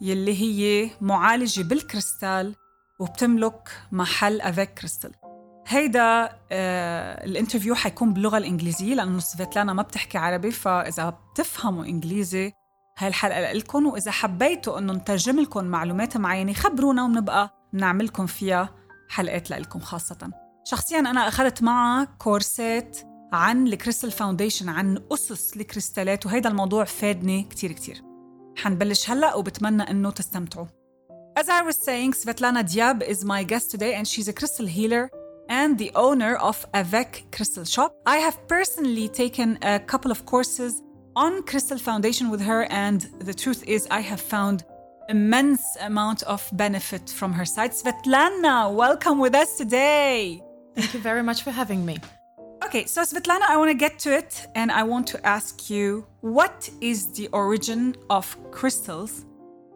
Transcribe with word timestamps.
يلي 0.00 0.40
هي 0.42 0.90
معالجة 1.00 1.62
بالكريستال 1.62 2.54
وبتملك 2.98 3.68
محل 3.92 4.40
أفيك 4.40 4.74
كريستال 4.74 5.12
هيدا 5.66 6.28
آه 6.52 7.24
الانترفيو 7.24 7.74
حيكون 7.74 8.12
باللغة 8.12 8.38
الإنجليزية 8.38 8.94
لأنه 8.94 9.18
سفيتلانا 9.18 9.72
ما 9.72 9.82
بتحكي 9.82 10.18
عربي 10.18 10.50
فإذا 10.50 11.10
بتفهموا 11.10 11.84
إنجليزي 11.84 12.52
هاي 12.98 13.08
الحلقة 13.08 13.52
لكم 13.52 13.86
وإذا 13.86 14.10
حبيتوا 14.10 14.78
إنه 14.78 14.92
نترجم 14.92 15.40
لكم 15.40 15.64
معلومات 15.64 16.16
معينة 16.16 16.52
خبرونا 16.52 17.04
ونبقى 17.04 17.68
نعملكم 17.72 18.26
فيها 18.26 18.74
حلقات 19.08 19.50
لكم 19.50 19.80
خاصة. 19.80 20.30
شخصيا 20.64 20.98
أنا 20.98 21.28
أخذت 21.28 21.62
معها 21.62 22.04
كورسات 22.04 22.98
عن 23.32 23.66
الكريستال 23.66 24.10
فاونديشن 24.10 24.68
عن 24.68 24.98
أسس 25.12 25.56
الكريستالات 25.56 26.26
وهيدا 26.26 26.48
الموضوع 26.48 26.84
فادني 26.84 27.42
كتير 27.42 27.72
كتير. 27.72 28.02
حنبلش 28.55 29.09
هلأ 29.09 29.35
وبتمنى 29.35 29.83
إنه 29.83 30.11
تستمتعوا 30.11 30.65
As 31.39 31.47
I 31.47 31.61
was 31.61 31.77
saying, 31.77 32.11
Svetlana 32.11 32.61
Diab 32.61 33.01
is 33.03 33.23
my 33.23 33.43
guest 33.43 33.71
today 33.71 33.93
and 33.93 34.05
she's 34.05 34.27
a 34.27 34.33
crystal 34.33 34.65
healer 34.65 35.09
and 35.47 35.77
the 35.77 35.91
owner 35.95 36.35
of 36.35 36.65
Avec 36.73 37.25
Crystal 37.31 37.63
Shop. 37.63 37.95
I 38.05 38.17
have 38.17 38.37
personally 38.47 39.07
taken 39.07 39.57
a 39.61 39.79
couple 39.79 40.11
of 40.11 40.25
courses 40.25 40.81
on 41.15 41.43
Crystal 41.43 41.77
Foundation 41.77 42.29
with 42.29 42.41
her 42.41 42.61
and 42.69 42.99
the 43.19 43.33
truth 43.33 43.63
is 43.65 43.87
I 43.89 44.01
have 44.01 44.21
found 44.21 44.65
immense 45.09 45.63
amount 45.81 46.23
of 46.23 46.41
benefit 46.53 47.09
from 47.09 47.33
her 47.33 47.45
site. 47.45 47.71
Svetlana, 47.71 48.73
welcome 48.73 49.17
with 49.19 49.33
us 49.33 49.57
today. 49.57 50.41
Thank 50.75 50.93
you 50.93 50.99
very 50.99 51.23
much 51.23 51.43
for 51.43 51.51
having 51.51 51.85
me. 51.85 51.97
Okay, 52.66 52.84
so 52.84 53.02
Svetlana, 53.02 53.42
I 53.48 53.56
want 53.56 53.70
to 53.70 53.76
get 53.76 53.96
to 54.00 54.12
it 54.12 54.44
and 54.56 54.72
I 54.72 54.82
want 54.82 55.06
to 55.08 55.24
ask 55.24 55.70
you 55.70 56.04
what 56.20 56.68
is 56.80 57.12
the 57.12 57.28
origin 57.28 57.94
of 58.10 58.36
crystals 58.50 59.24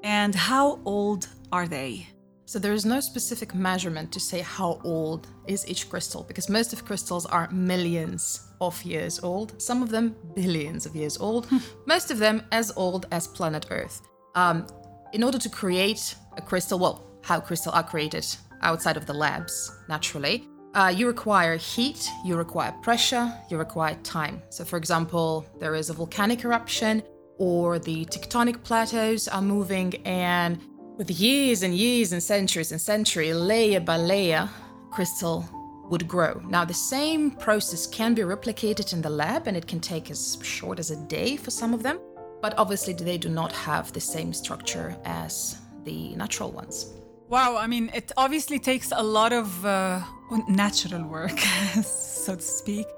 and 0.02 0.34
how 0.34 0.80
old 0.84 1.28
are 1.52 1.68
they? 1.68 2.08
So 2.46 2.58
there 2.58 2.72
is 2.72 2.84
no 2.84 2.98
specific 2.98 3.54
measurement 3.54 4.10
to 4.10 4.18
say 4.18 4.40
how 4.40 4.80
old 4.82 5.28
is 5.46 5.68
each 5.68 5.88
crystal 5.88 6.24
because 6.24 6.48
most 6.48 6.72
of 6.72 6.84
crystals 6.84 7.26
are 7.26 7.48
millions 7.52 8.50
of 8.60 8.82
years 8.82 9.20
old, 9.22 9.62
some 9.62 9.84
of 9.84 9.90
them 9.90 10.16
billions 10.34 10.84
of 10.84 10.96
years 10.96 11.16
old, 11.16 11.46
most 11.86 12.10
of 12.10 12.18
them 12.18 12.42
as 12.50 12.72
old 12.76 13.06
as 13.12 13.28
planet 13.28 13.66
Earth. 13.70 14.02
Um, 14.34 14.66
in 15.12 15.22
order 15.22 15.38
to 15.38 15.48
create 15.48 16.16
a 16.36 16.42
crystal, 16.42 16.80
well, 16.80 17.06
how 17.22 17.38
crystals 17.38 17.76
are 17.76 17.84
created 17.84 18.26
outside 18.62 18.96
of 18.96 19.06
the 19.06 19.14
labs, 19.14 19.78
naturally, 19.88 20.48
uh, 20.74 20.92
you 20.94 21.06
require 21.06 21.56
heat, 21.56 22.08
you 22.24 22.36
require 22.36 22.72
pressure, 22.82 23.32
you 23.50 23.58
require 23.58 23.96
time. 24.02 24.42
So, 24.50 24.64
for 24.64 24.76
example, 24.76 25.44
there 25.58 25.74
is 25.74 25.90
a 25.90 25.94
volcanic 25.94 26.44
eruption 26.44 27.02
or 27.38 27.78
the 27.78 28.04
tectonic 28.06 28.62
plateaus 28.62 29.26
are 29.26 29.40
moving, 29.40 29.94
and 30.06 30.60
with 30.98 31.10
years 31.10 31.62
and 31.62 31.74
years 31.74 32.12
and 32.12 32.22
centuries 32.22 32.70
and 32.70 32.80
centuries, 32.80 33.34
layer 33.34 33.80
by 33.80 33.96
layer, 33.96 34.48
crystal 34.90 35.48
would 35.88 36.06
grow. 36.06 36.40
Now, 36.46 36.66
the 36.66 36.74
same 36.74 37.30
process 37.30 37.86
can 37.86 38.12
be 38.12 38.22
replicated 38.22 38.92
in 38.92 39.00
the 39.00 39.08
lab, 39.08 39.46
and 39.46 39.56
it 39.56 39.66
can 39.66 39.80
take 39.80 40.10
as 40.10 40.38
short 40.42 40.78
as 40.78 40.90
a 40.90 40.96
day 41.06 41.36
for 41.36 41.50
some 41.50 41.72
of 41.72 41.82
them, 41.82 41.98
but 42.42 42.54
obviously, 42.58 42.92
they 42.92 43.16
do 43.16 43.30
not 43.30 43.52
have 43.52 43.90
the 43.92 44.00
same 44.00 44.34
structure 44.34 44.94
as 45.06 45.56
the 45.84 46.14
natural 46.16 46.52
ones. 46.52 46.99
Wow, 47.30 47.56
I 47.56 47.68
mean, 47.68 47.92
it 47.94 48.10
obviously 48.16 48.58
takes 48.58 48.90
a 48.90 49.04
lot 49.04 49.32
of 49.32 49.64
uh, 49.64 50.00
natural 50.48 51.04
work, 51.04 51.38
so 51.84 52.34
to 52.34 52.42
speak, 52.42 52.88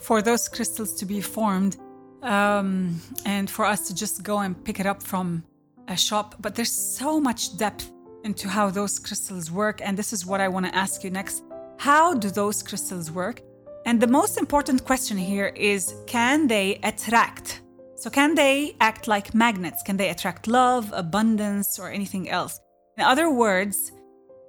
for 0.00 0.22
those 0.22 0.48
crystals 0.48 0.94
to 0.94 1.04
be 1.04 1.20
formed 1.20 1.76
um, 2.22 2.98
and 3.26 3.50
for 3.50 3.66
us 3.66 3.86
to 3.88 3.94
just 3.94 4.22
go 4.22 4.38
and 4.38 4.64
pick 4.64 4.80
it 4.80 4.86
up 4.86 5.02
from 5.02 5.44
a 5.88 5.96
shop. 5.96 6.36
But 6.40 6.54
there's 6.54 6.72
so 6.72 7.20
much 7.20 7.58
depth 7.58 7.92
into 8.24 8.48
how 8.48 8.70
those 8.70 8.98
crystals 8.98 9.50
work, 9.50 9.82
and 9.84 9.94
this 9.94 10.10
is 10.10 10.24
what 10.24 10.40
I 10.40 10.48
want 10.48 10.64
to 10.64 10.74
ask 10.74 11.04
you 11.04 11.10
next. 11.10 11.44
How 11.76 12.14
do 12.14 12.30
those 12.30 12.62
crystals 12.62 13.10
work? 13.10 13.42
And 13.84 14.00
the 14.00 14.06
most 14.06 14.38
important 14.38 14.86
question 14.86 15.18
here 15.18 15.52
is 15.54 15.94
can 16.06 16.46
they 16.46 16.80
attract? 16.82 17.60
So, 17.96 18.08
can 18.08 18.34
they 18.34 18.74
act 18.80 19.06
like 19.06 19.34
magnets? 19.34 19.82
Can 19.82 19.98
they 19.98 20.08
attract 20.08 20.46
love, 20.46 20.90
abundance, 20.94 21.78
or 21.78 21.90
anything 21.90 22.30
else? 22.30 22.58
In 22.98 23.04
other 23.04 23.30
words, 23.30 23.92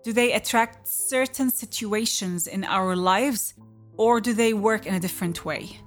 do 0.03 0.13
they 0.13 0.31
attract 0.31 0.87
certain 0.87 1.49
situations 1.49 2.47
in 2.47 2.63
our 2.63 2.95
lives 2.95 3.53
or 3.97 4.21
do 4.21 4.33
they 4.33 4.53
work 4.53 4.85
in 4.85 4.93
a 4.95 4.99
different 5.01 5.43
way? 5.43 5.77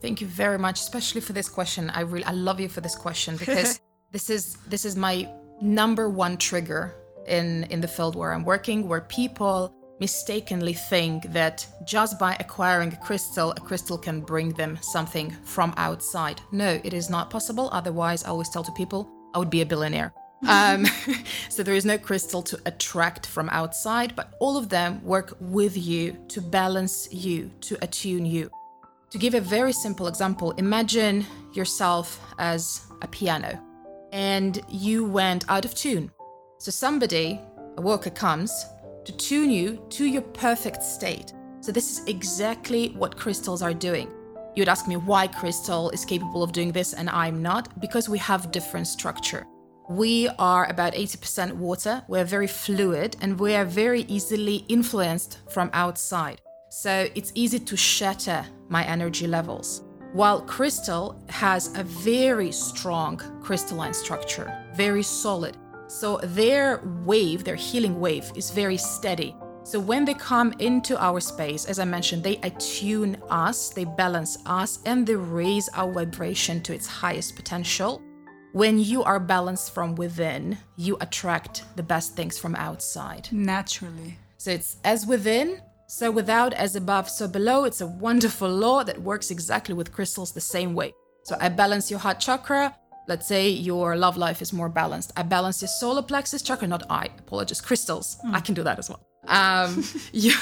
Thank 0.00 0.20
you 0.20 0.28
very 0.28 0.58
much, 0.58 0.78
especially 0.78 1.20
for 1.20 1.32
this 1.32 1.48
question. 1.48 1.90
I 1.90 2.02
really 2.02 2.24
I 2.24 2.30
love 2.30 2.60
you 2.60 2.68
for 2.68 2.80
this 2.80 2.94
question 2.94 3.36
because 3.44 3.80
this 4.12 4.30
is 4.30 4.56
this 4.68 4.84
is 4.84 4.94
my 4.94 5.28
number 5.60 6.08
one 6.08 6.36
trigger 6.36 6.94
in 7.26 7.64
in 7.70 7.80
the 7.80 7.88
field 7.88 8.14
where 8.14 8.32
I'm 8.32 8.44
working 8.44 8.86
where 8.86 9.00
people 9.00 9.74
mistakenly 9.98 10.74
think 10.74 11.32
that 11.32 11.66
just 11.84 12.20
by 12.20 12.36
acquiring 12.38 12.92
a 12.92 12.96
crystal 12.96 13.50
a 13.50 13.60
crystal 13.60 13.98
can 13.98 14.20
bring 14.20 14.52
them 14.52 14.78
something 14.80 15.36
from 15.42 15.74
outside. 15.76 16.40
No, 16.52 16.80
it 16.84 16.94
is 16.94 17.10
not 17.10 17.30
possible. 17.30 17.68
Otherwise, 17.72 18.22
I 18.22 18.28
always 18.28 18.48
tell 18.48 18.62
to 18.62 18.72
people 18.72 19.10
I 19.34 19.38
would 19.40 19.50
be 19.50 19.62
a 19.62 19.66
billionaire. 19.66 20.12
Um, 20.46 20.86
so 21.48 21.62
there 21.62 21.74
is 21.74 21.84
no 21.84 21.98
crystal 21.98 22.42
to 22.42 22.58
attract 22.66 23.26
from 23.26 23.48
outside, 23.50 24.14
but 24.14 24.34
all 24.40 24.56
of 24.56 24.68
them 24.68 25.02
work 25.04 25.36
with 25.40 25.76
you 25.76 26.16
to 26.28 26.40
balance 26.40 27.12
you, 27.12 27.50
to 27.62 27.76
attune 27.82 28.26
you. 28.26 28.50
To 29.10 29.18
give 29.18 29.34
a 29.34 29.40
very 29.40 29.72
simple 29.72 30.06
example, 30.06 30.52
imagine 30.52 31.26
yourself 31.54 32.20
as 32.38 32.86
a 33.02 33.08
piano 33.08 33.60
and 34.12 34.60
you 34.68 35.04
went 35.04 35.44
out 35.48 35.64
of 35.64 35.74
tune. 35.74 36.10
So 36.58 36.70
somebody, 36.70 37.40
a 37.76 37.82
worker 37.82 38.10
comes 38.10 38.66
to 39.04 39.12
tune 39.12 39.50
you 39.50 39.82
to 39.90 40.04
your 40.04 40.22
perfect 40.22 40.82
state. 40.82 41.32
So 41.60 41.72
this 41.72 41.90
is 41.90 42.06
exactly 42.06 42.90
what 42.90 43.16
crystals 43.16 43.62
are 43.62 43.74
doing. 43.74 44.08
You 44.54 44.62
would 44.62 44.68
ask 44.68 44.86
me 44.88 44.96
why 44.96 45.26
crystal 45.26 45.90
is 45.90 46.04
capable 46.04 46.42
of 46.42 46.52
doing 46.52 46.72
this 46.72 46.92
and 46.92 47.08
I'm 47.08 47.42
not, 47.42 47.80
because 47.80 48.08
we 48.08 48.18
have 48.18 48.50
different 48.52 48.86
structure. 48.86 49.46
We 49.88 50.28
are 50.38 50.66
about 50.66 50.92
80% 50.92 51.54
water, 51.54 52.02
we're 52.08 52.26
very 52.26 52.46
fluid, 52.46 53.16
and 53.22 53.40
we 53.40 53.54
are 53.54 53.64
very 53.64 54.02
easily 54.02 54.66
influenced 54.68 55.38
from 55.48 55.70
outside. 55.72 56.42
So 56.68 57.08
it's 57.14 57.32
easy 57.34 57.58
to 57.58 57.74
shatter 57.74 58.44
my 58.68 58.84
energy 58.84 59.26
levels. 59.26 59.84
While 60.12 60.42
crystal 60.42 61.24
has 61.30 61.74
a 61.74 61.84
very 61.84 62.52
strong 62.52 63.16
crystalline 63.42 63.94
structure, 63.94 64.52
very 64.74 65.02
solid. 65.02 65.56
So 65.86 66.18
their 66.22 66.82
wave, 67.06 67.44
their 67.44 67.56
healing 67.56 67.98
wave, 67.98 68.30
is 68.34 68.50
very 68.50 68.76
steady. 68.76 69.34
So 69.64 69.80
when 69.80 70.04
they 70.04 70.14
come 70.14 70.52
into 70.58 71.02
our 71.02 71.20
space, 71.20 71.64
as 71.64 71.78
I 71.78 71.86
mentioned, 71.86 72.22
they 72.22 72.36
attune 72.42 73.16
us, 73.30 73.70
they 73.70 73.84
balance 73.84 74.36
us, 74.44 74.80
and 74.84 75.06
they 75.06 75.16
raise 75.16 75.70
our 75.70 75.90
vibration 75.90 76.62
to 76.64 76.74
its 76.74 76.86
highest 76.86 77.36
potential. 77.36 78.02
When 78.52 78.78
you 78.78 79.02
are 79.02 79.20
balanced 79.20 79.74
from 79.74 79.94
within, 79.94 80.56
you 80.76 80.96
attract 81.00 81.64
the 81.76 81.82
best 81.82 82.16
things 82.16 82.38
from 82.38 82.54
outside. 82.56 83.28
Naturally. 83.30 84.16
So 84.38 84.50
it's 84.50 84.78
as 84.84 85.06
within, 85.06 85.60
so 85.86 86.10
without, 86.10 86.54
as 86.54 86.74
above, 86.74 87.10
so 87.10 87.28
below. 87.28 87.64
It's 87.64 87.82
a 87.82 87.86
wonderful 87.86 88.48
law 88.48 88.84
that 88.84 89.02
works 89.02 89.30
exactly 89.30 89.74
with 89.74 89.92
crystals 89.92 90.32
the 90.32 90.40
same 90.40 90.74
way. 90.74 90.94
So 91.24 91.36
I 91.40 91.50
balance 91.50 91.90
your 91.90 92.00
heart 92.00 92.20
chakra. 92.20 92.74
Let's 93.06 93.26
say 93.26 93.48
your 93.50 93.96
love 93.96 94.16
life 94.16 94.40
is 94.40 94.52
more 94.52 94.68
balanced. 94.70 95.12
I 95.16 95.24
balance 95.24 95.60
your 95.60 95.68
solar 95.68 96.02
plexus 96.02 96.42
chakra, 96.42 96.68
not 96.68 96.84
I, 96.90 97.10
apologies, 97.18 97.60
crystals. 97.60 98.16
I 98.32 98.40
can 98.40 98.54
do 98.54 98.62
that 98.62 98.78
as 98.78 98.88
well. 98.88 99.00
Um, 99.26 99.84
you, 100.12 100.32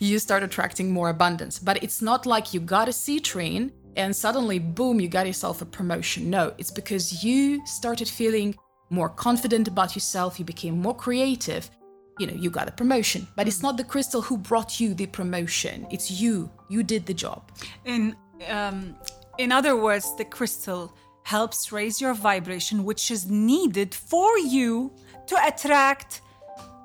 you 0.00 0.18
start 0.18 0.42
attracting 0.42 0.90
more 0.92 1.08
abundance. 1.08 1.60
But 1.60 1.82
it's 1.84 2.02
not 2.02 2.26
like 2.26 2.52
you 2.52 2.58
got 2.58 2.88
a 2.88 2.92
citrine 2.92 3.70
and 3.96 4.14
suddenly, 4.14 4.58
boom, 4.58 5.00
you 5.00 5.08
got 5.08 5.26
yourself 5.26 5.62
a 5.62 5.66
promotion. 5.66 6.30
No, 6.30 6.52
it's 6.58 6.70
because 6.70 7.24
you 7.24 7.64
started 7.66 8.08
feeling 8.08 8.54
more 8.90 9.08
confident 9.08 9.68
about 9.68 9.94
yourself, 9.94 10.38
you 10.38 10.44
became 10.44 10.78
more 10.78 10.94
creative. 10.94 11.70
You 12.18 12.28
know, 12.28 12.34
you 12.34 12.48
got 12.48 12.68
a 12.68 12.72
promotion, 12.72 13.26
but 13.34 13.48
it's 13.48 13.62
not 13.62 13.76
the 13.76 13.82
crystal 13.82 14.22
who 14.22 14.38
brought 14.38 14.78
you 14.78 14.94
the 14.94 15.06
promotion. 15.06 15.86
It's 15.90 16.10
you. 16.10 16.48
You 16.68 16.84
did 16.84 17.06
the 17.06 17.14
job. 17.14 17.50
In 17.84 18.14
um, 18.48 18.94
in 19.38 19.50
other 19.50 19.76
words, 19.76 20.14
the 20.16 20.24
crystal 20.24 20.94
helps 21.24 21.72
raise 21.72 22.00
your 22.00 22.14
vibration, 22.14 22.84
which 22.84 23.10
is 23.10 23.28
needed 23.28 23.94
for 23.94 24.38
you 24.38 24.92
to 25.26 25.36
attract 25.44 26.20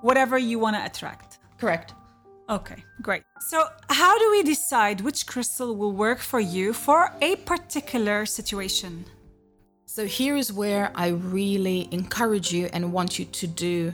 whatever 0.02 0.38
you 0.38 0.58
want 0.58 0.76
to 0.76 0.84
attract. 0.84 1.38
Correct. 1.60 1.94
Okay, 2.50 2.84
great. 3.04 3.22
So, 3.42 3.68
how 3.90 4.18
do 4.18 4.32
we 4.32 4.42
decide 4.42 5.02
which 5.02 5.28
crystal 5.28 5.76
will 5.76 5.92
work 5.92 6.18
for 6.18 6.40
you 6.40 6.74
for 6.74 7.14
a 7.22 7.36
particular 7.36 8.26
situation? 8.26 9.06
So, 9.86 10.08
here 10.08 10.36
is 10.36 10.52
where 10.52 10.92
I 10.96 11.10
really 11.10 11.88
encourage 11.92 12.52
you 12.52 12.68
and 12.74 12.92
want 12.92 13.20
you 13.20 13.26
to 13.26 13.48
do 13.48 13.94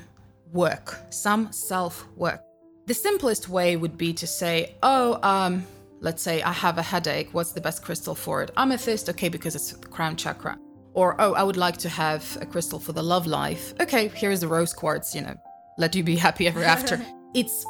work, 0.53 0.97
some 1.09 1.51
self 1.51 2.07
work. 2.15 2.41
The 2.85 2.93
simplest 2.93 3.49
way 3.49 3.75
would 3.75 3.97
be 3.97 4.13
to 4.13 4.27
say, 4.27 4.75
oh, 4.83 5.19
um, 5.21 5.65
let's 5.99 6.21
say 6.21 6.41
I 6.41 6.53
have 6.53 6.77
a 6.77 6.83
headache. 6.83 7.33
What's 7.33 7.51
the 7.51 7.61
best 7.61 7.83
crystal 7.83 8.15
for 8.15 8.41
it? 8.41 8.51
Amethyst, 8.55 9.09
okay, 9.09 9.27
because 9.27 9.55
it's 9.55 9.73
the 9.73 9.87
crown 9.87 10.15
chakra. 10.15 10.57
Or, 10.93 11.19
oh, 11.19 11.33
I 11.33 11.43
would 11.43 11.57
like 11.57 11.75
to 11.77 11.89
have 11.89 12.37
a 12.39 12.45
crystal 12.45 12.79
for 12.79 12.93
the 12.93 13.03
love 13.03 13.27
life. 13.27 13.73
Okay, 13.81 14.07
here's 14.07 14.39
the 14.39 14.47
rose 14.47 14.73
quartz, 14.73 15.13
you 15.13 15.21
know, 15.21 15.35
let 15.77 15.93
you 15.93 16.03
be 16.03 16.15
happy 16.15 16.47
ever 16.47 16.63
after. 16.63 17.05
it's 17.33 17.65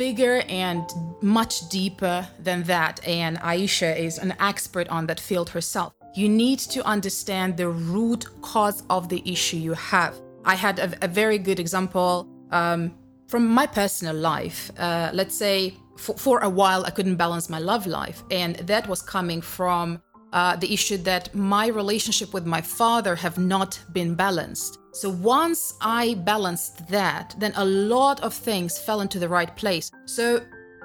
bigger 0.00 0.42
and 0.48 0.84
much 1.20 1.68
deeper 1.68 2.26
than 2.46 2.62
that. 2.62 2.94
And 3.06 3.36
Aisha 3.52 3.92
is 4.06 4.16
an 4.16 4.32
expert 4.40 4.88
on 4.88 5.06
that 5.08 5.20
field 5.20 5.50
herself. 5.50 5.92
You 6.14 6.26
need 6.26 6.60
to 6.74 6.80
understand 6.94 7.58
the 7.58 7.68
root 7.68 8.24
cause 8.40 8.82
of 8.88 9.02
the 9.12 9.20
issue 9.34 9.58
you 9.58 9.74
have. 9.74 10.14
I 10.52 10.54
had 10.54 10.78
a, 10.78 10.88
a 11.04 11.08
very 11.08 11.38
good 11.38 11.60
example 11.60 12.26
um, 12.50 12.80
from 13.28 13.46
my 13.58 13.66
personal 13.66 14.16
life. 14.16 14.70
Uh, 14.78 15.10
let's 15.12 15.34
say 15.34 15.74
for, 15.98 16.16
for 16.16 16.38
a 16.38 16.48
while 16.48 16.82
I 16.88 16.90
couldn't 16.96 17.16
balance 17.16 17.50
my 17.50 17.58
love 17.58 17.86
life, 17.86 18.24
and 18.30 18.56
that 18.72 18.88
was 18.88 19.02
coming 19.02 19.42
from 19.42 20.00
uh, 20.32 20.56
the 20.56 20.72
issue 20.72 20.96
that 21.12 21.34
my 21.34 21.66
relationship 21.66 22.32
with 22.32 22.46
my 22.46 22.62
father 22.62 23.14
have 23.16 23.36
not 23.36 23.78
been 23.92 24.14
balanced. 24.14 24.79
So 24.92 25.08
once 25.08 25.74
I 25.80 26.14
balanced 26.14 26.88
that, 26.88 27.34
then 27.38 27.52
a 27.56 27.64
lot 27.64 28.20
of 28.22 28.34
things 28.34 28.78
fell 28.78 29.00
into 29.00 29.18
the 29.18 29.28
right 29.28 29.54
place. 29.54 29.90
So 30.06 30.44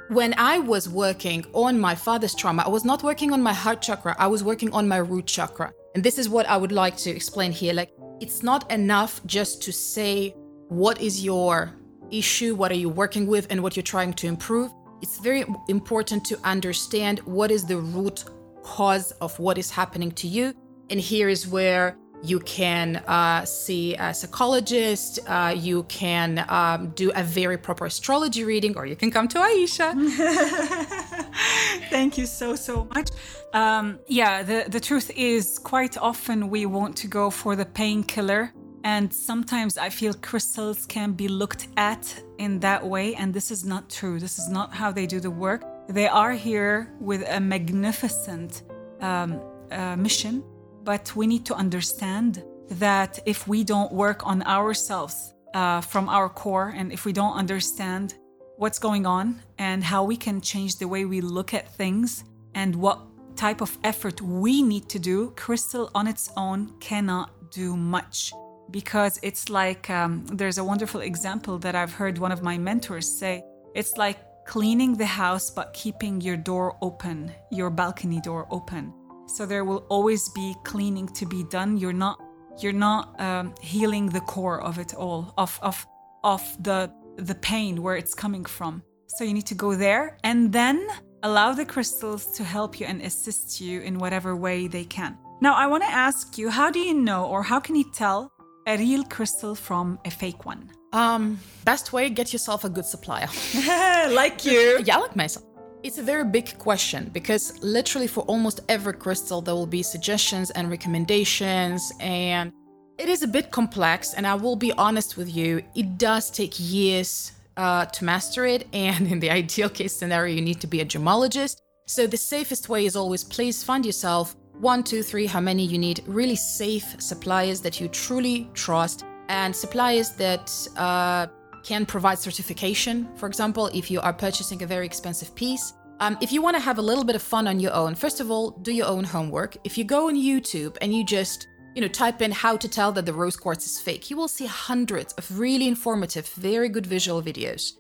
when 0.09 0.35
I 0.37 0.59
was 0.59 0.87
working 0.87 1.43
on 1.53 1.79
my 1.79 1.95
father's 1.95 2.35
trauma, 2.35 2.63
I 2.63 2.69
was 2.69 2.85
not 2.85 3.01
working 3.01 3.33
on 3.33 3.41
my 3.41 3.53
heart 3.53 3.81
chakra, 3.81 4.15
I 4.19 4.27
was 4.27 4.43
working 4.43 4.71
on 4.73 4.87
my 4.87 4.97
root 4.97 5.25
chakra. 5.25 5.73
And 5.95 6.03
this 6.03 6.19
is 6.19 6.29
what 6.29 6.45
I 6.45 6.55
would 6.57 6.71
like 6.71 6.97
to 6.97 7.09
explain 7.09 7.51
here. 7.51 7.73
Like, 7.73 7.91
it's 8.19 8.43
not 8.43 8.71
enough 8.71 9.21
just 9.25 9.63
to 9.63 9.73
say 9.73 10.35
what 10.67 11.01
is 11.01 11.23
your 11.23 11.73
issue, 12.11 12.53
what 12.53 12.71
are 12.71 12.75
you 12.75 12.89
working 12.89 13.25
with, 13.25 13.47
and 13.49 13.63
what 13.63 13.75
you're 13.75 13.83
trying 13.83 14.13
to 14.13 14.27
improve. 14.27 14.71
It's 15.01 15.19
very 15.19 15.43
important 15.67 16.23
to 16.25 16.39
understand 16.43 17.19
what 17.19 17.49
is 17.49 17.65
the 17.65 17.77
root 17.77 18.25
cause 18.61 19.11
of 19.13 19.37
what 19.39 19.57
is 19.57 19.71
happening 19.71 20.11
to 20.11 20.27
you. 20.27 20.53
And 20.91 20.99
here 20.99 21.29
is 21.29 21.47
where 21.47 21.97
you 22.25 22.39
can 22.39 22.97
uh, 23.07 23.45
see 23.45 23.95
a 23.95 24.13
psychologist, 24.13 25.19
uh, 25.27 25.53
you 25.55 25.83
can 25.83 26.45
um, 26.49 26.89
do 26.91 27.11
a 27.15 27.23
very 27.23 27.57
proper 27.57 27.85
astrology 27.85 28.43
reading, 28.43 28.75
or 28.77 28.85
you 28.85 28.95
can 28.95 29.11
come 29.11 29.27
to 29.27 29.37
Aisha. 29.39 29.93
Thank 31.89 32.17
you 32.17 32.25
so, 32.25 32.55
so 32.55 32.85
much. 32.95 33.09
Um, 33.53 33.99
yeah, 34.07 34.43
the, 34.43 34.65
the 34.67 34.79
truth 34.79 35.11
is, 35.15 35.59
quite 35.59 35.97
often 35.97 36.49
we 36.49 36.65
want 36.65 36.97
to 36.97 37.07
go 37.07 37.29
for 37.29 37.55
the 37.55 37.65
painkiller. 37.65 38.51
And 38.83 39.11
sometimes 39.11 39.77
I 39.77 39.89
feel 39.89 40.13
crystals 40.13 40.85
can 40.85 41.13
be 41.13 41.27
looked 41.27 41.67
at 41.75 42.03
in 42.37 42.59
that 42.59 42.85
way. 42.85 43.15
And 43.15 43.33
this 43.33 43.49
is 43.49 43.65
not 43.65 43.89
true. 43.89 44.19
This 44.19 44.37
is 44.37 44.47
not 44.47 44.73
how 44.73 44.91
they 44.91 45.07
do 45.07 45.19
the 45.19 45.31
work. 45.31 45.63
They 45.89 46.07
are 46.07 46.33
here 46.33 46.93
with 46.99 47.27
a 47.27 47.39
magnificent 47.39 48.63
um, 49.01 49.41
uh, 49.71 49.95
mission 49.95 50.43
but 50.85 51.13
we 51.15 51.25
need 51.27 51.45
to 51.47 51.55
understand 51.55 52.43
that 52.69 53.19
if 53.25 53.47
we 53.47 53.63
don't 53.63 53.91
work 53.91 54.25
on 54.25 54.43
ourselves 54.43 55.33
uh, 55.53 55.81
from 55.81 56.07
our 56.07 56.29
core 56.29 56.73
and 56.75 56.91
if 56.91 57.05
we 57.05 57.11
don't 57.11 57.35
understand 57.35 58.15
what's 58.57 58.79
going 58.79 59.05
on 59.05 59.41
and 59.57 59.83
how 59.83 60.03
we 60.03 60.15
can 60.15 60.39
change 60.39 60.77
the 60.77 60.87
way 60.87 61.03
we 61.03 61.21
look 61.21 61.53
at 61.53 61.73
things 61.75 62.23
and 62.53 62.75
what 62.75 62.99
type 63.35 63.61
of 63.61 63.77
effort 63.83 64.21
we 64.21 64.61
need 64.61 64.87
to 64.89 64.99
do, 64.99 65.33
Crystal 65.35 65.89
on 65.93 66.07
its 66.07 66.29
own 66.37 66.71
cannot 66.79 67.51
do 67.51 67.75
much. 67.75 68.31
Because 68.71 69.19
it's 69.21 69.49
like 69.49 69.89
um, 69.89 70.25
there's 70.27 70.57
a 70.57 70.63
wonderful 70.63 71.01
example 71.01 71.57
that 71.59 71.75
I've 71.75 71.93
heard 71.93 72.17
one 72.17 72.31
of 72.31 72.41
my 72.41 72.57
mentors 72.57 73.07
say 73.07 73.43
it's 73.75 73.97
like 73.97 74.17
cleaning 74.45 74.95
the 74.95 75.05
house 75.05 75.49
but 75.49 75.73
keeping 75.73 76.21
your 76.21 76.37
door 76.37 76.77
open, 76.81 77.31
your 77.51 77.69
balcony 77.69 78.21
door 78.21 78.47
open. 78.49 78.93
So 79.27 79.45
there 79.45 79.65
will 79.65 79.85
always 79.89 80.29
be 80.29 80.55
cleaning 80.63 81.07
to 81.09 81.25
be 81.25 81.43
done. 81.43 81.77
You're 81.77 81.93
not 81.93 82.19
you're 82.61 82.73
not 82.73 83.19
um, 83.19 83.53
healing 83.61 84.07
the 84.07 84.21
core 84.21 84.61
of 84.61 84.79
it 84.79 84.93
all, 84.93 85.33
of 85.37 85.59
of 85.61 85.85
of 86.23 86.41
the 86.63 86.91
the 87.17 87.35
pain 87.35 87.81
where 87.81 87.95
it's 87.95 88.13
coming 88.13 88.45
from. 88.45 88.83
So 89.07 89.23
you 89.23 89.33
need 89.33 89.45
to 89.47 89.55
go 89.55 89.75
there 89.75 90.17
and 90.23 90.51
then 90.51 90.87
allow 91.23 91.53
the 91.53 91.65
crystals 91.65 92.25
to 92.37 92.43
help 92.43 92.79
you 92.79 92.85
and 92.85 93.01
assist 93.01 93.61
you 93.61 93.81
in 93.81 93.97
whatever 93.97 94.35
way 94.35 94.67
they 94.67 94.83
can. 94.83 95.17
Now 95.41 95.53
I 95.55 95.67
want 95.67 95.83
to 95.83 95.89
ask 95.89 96.37
you, 96.37 96.49
how 96.49 96.69
do 96.71 96.79
you 96.79 96.93
know 96.93 97.25
or 97.25 97.43
how 97.43 97.59
can 97.59 97.75
you 97.75 97.85
tell 97.91 98.31
a 98.67 98.77
real 98.77 99.03
crystal 99.03 99.55
from 99.55 99.99
a 100.05 100.11
fake 100.11 100.45
one? 100.45 100.69
Um, 100.93 101.39
best 101.65 101.93
way, 101.93 102.09
get 102.09 102.31
yourself 102.31 102.63
a 102.63 102.69
good 102.69 102.85
supplier. 102.85 103.27
like 104.11 104.45
you. 104.45 104.81
yeah, 104.85 104.97
like 104.97 105.15
myself. 105.15 105.44
It's 105.85 105.99
a 105.99 106.01
very 106.01 106.25
big 106.25 106.57
question 106.57 107.11
because 107.13 107.61
literally 107.61 108.07
for 108.07 108.21
almost 108.21 108.61
every 108.69 108.93
crystal, 108.93 109.39
there 109.39 109.53
will 109.53 109.67
be 109.67 109.83
suggestions 109.83 110.49
and 110.49 110.71
recommendations, 110.71 111.91
and 111.99 112.51
it 112.97 113.07
is 113.07 113.21
a 113.21 113.27
bit 113.27 113.51
complex. 113.51 114.15
And 114.15 114.25
I 114.25 114.33
will 114.33 114.55
be 114.55 114.71
honest 114.71 115.15
with 115.15 115.29
you, 115.35 115.61
it 115.75 115.99
does 115.99 116.31
take 116.31 116.53
years 116.57 117.33
uh, 117.55 117.85
to 117.85 118.03
master 118.03 118.47
it. 118.47 118.67
And 118.73 119.05
in 119.05 119.19
the 119.19 119.29
ideal 119.29 119.69
case 119.69 119.93
scenario, 119.95 120.33
you 120.33 120.41
need 120.41 120.59
to 120.61 120.65
be 120.65 120.81
a 120.81 120.85
gemologist. 120.85 121.61
So 121.85 122.07
the 122.07 122.17
safest 122.17 122.67
way 122.67 122.87
is 122.87 122.95
always 122.95 123.23
please 123.23 123.63
find 123.63 123.85
yourself 123.85 124.35
one, 124.59 124.81
two, 124.81 125.03
three, 125.03 125.27
how 125.27 125.39
many 125.39 125.65
you 125.65 125.77
need, 125.77 126.01
really 126.07 126.35
safe 126.35 126.95
suppliers 126.99 127.61
that 127.61 127.79
you 127.79 127.89
truly 127.89 128.49
trust, 128.55 129.05
and 129.29 129.55
suppliers 129.55 130.09
that 130.13 130.49
uh, 130.77 131.27
can 131.65 131.85
provide 131.85 132.19
certification. 132.19 133.09
For 133.15 133.25
example, 133.27 133.69
if 133.73 133.89
you 133.89 133.99
are 133.99 134.13
purchasing 134.13 134.61
a 134.61 134.67
very 134.67 134.85
expensive 134.85 135.33
piece, 135.35 135.73
um, 135.99 136.17
if 136.21 136.31
you 136.31 136.41
want 136.41 136.55
to 136.55 136.61
have 136.61 136.77
a 136.77 136.81
little 136.81 137.03
bit 137.03 137.15
of 137.15 137.21
fun 137.21 137.47
on 137.47 137.59
your 137.59 137.73
own, 137.73 137.95
first 137.95 138.19
of 138.19 138.29
all, 138.29 138.51
do 138.51 138.71
your 138.71 138.85
own 138.85 139.03
homework. 139.03 139.57
If 139.63 139.77
you 139.77 139.83
go 139.83 140.07
on 140.07 140.15
YouTube 140.15 140.77
and 140.81 140.93
you 140.93 141.03
just 141.03 141.47
you 141.73 141.81
know, 141.81 141.89
type 141.89 142.21
in 142.21 142.31
how 142.31 142.55
to 142.55 142.69
tell 142.69 142.93
that 142.93 143.05
the 143.05 143.11
rose 143.11 143.35
quartz 143.35 143.65
is 143.65 143.81
fake. 143.81 144.09
You 144.09 144.15
will 144.15 144.29
see 144.29 144.45
hundreds 144.45 145.11
of 145.13 145.37
really 145.37 145.67
informative, 145.67 146.25
very 146.29 146.69
good 146.69 146.85
visual 146.85 147.21
videos. 147.21 147.73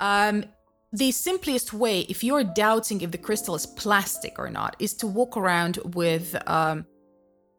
Um, 0.00 0.46
the 0.94 1.10
simplest 1.12 1.74
way, 1.74 2.06
if 2.08 2.24
you're 2.24 2.42
doubting 2.42 3.02
if 3.02 3.10
the 3.10 3.18
crystal 3.18 3.54
is 3.54 3.66
plastic 3.66 4.38
or 4.38 4.48
not, 4.48 4.76
is 4.78 4.94
to 4.94 5.06
walk 5.06 5.36
around 5.36 5.78
with 5.94 6.34
um, 6.46 6.86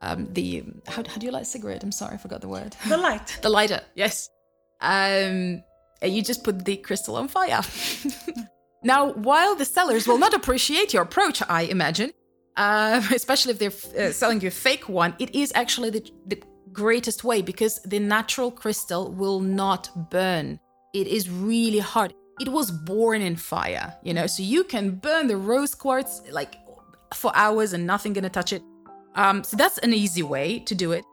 um, 0.02 0.34
the 0.34 0.64
how, 0.88 1.04
how 1.08 1.18
do 1.20 1.28
you 1.28 1.32
light 1.32 1.44
a 1.44 1.46
cigarette? 1.46 1.84
I'm 1.84 1.92
sorry, 1.92 2.16
I 2.16 2.18
forgot 2.18 2.42
the 2.42 2.48
word. 2.48 2.76
The 2.90 2.98
light. 2.98 3.38
the 3.44 3.50
lighter. 3.50 3.82
Yes 3.94 4.30
um, 4.82 5.64
you 6.04 6.22
just 6.22 6.44
put 6.44 6.66
the 6.66 6.78
crystal 6.78 7.16
on 7.16 7.28
fire. 7.28 7.62
now, 8.84 9.12
while 9.14 9.56
the 9.56 9.66
sellers 9.66 10.08
will 10.08 10.18
not 10.18 10.34
appreciate 10.34 10.94
your 10.94 11.04
approach, 11.04 11.42
I 11.48 11.64
imagine, 11.64 12.12
uh, 12.58 13.02
especially 13.14 13.54
if 13.54 13.60
they're 13.60 14.08
uh, 14.08 14.12
selling 14.12 14.42
you 14.42 14.48
a 14.50 14.52
fake 14.52 14.90
one, 14.90 15.16
it 15.20 15.34
is 15.36 15.52
actually 15.56 15.90
the, 15.90 16.12
the 16.28 16.42
greatest 16.72 17.24
way 17.24 17.42
because 17.42 17.80
the 17.84 18.00
natural 18.00 18.52
crystal 18.52 19.12
will 19.12 19.40
not 19.40 20.10
burn. 20.12 20.60
It 20.94 21.08
is 21.08 21.30
really 21.30 21.80
hard. 21.80 22.14
It 22.40 22.50
was 22.50 22.70
born 22.70 23.22
in 23.22 23.38
fire, 23.38 23.96
you 24.04 24.14
know, 24.14 24.28
so 24.28 24.44
you 24.44 24.66
can 24.66 24.92
burn 24.92 25.28
the 25.28 25.38
rose 25.38 25.74
quartz 25.74 26.22
like 26.32 26.56
for 27.14 27.32
hours 27.34 27.72
and 27.74 27.88
nothing 27.88 28.14
gonna 28.14 28.30
touch 28.30 28.52
it. 28.52 28.62
Um, 29.16 29.44
so 29.44 29.56
that's 29.56 29.78
an 29.80 29.94
easy 29.94 30.24
way 30.24 30.60
to 30.60 30.76
do 30.76 30.92
it. 30.92 31.06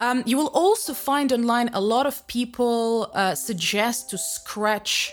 Um, 0.00 0.22
you 0.24 0.38
will 0.38 0.48
also 0.48 0.94
find 0.94 1.30
online 1.32 1.68
a 1.74 1.80
lot 1.80 2.06
of 2.06 2.26
people 2.26 3.10
uh, 3.14 3.34
suggest 3.34 4.08
to 4.10 4.18
scratch 4.18 5.12